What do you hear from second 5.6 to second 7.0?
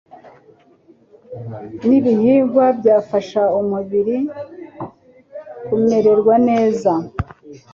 kumererwa neza.